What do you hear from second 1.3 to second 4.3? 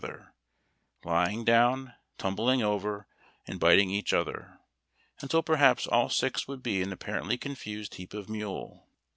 down, tumbling over, and biting each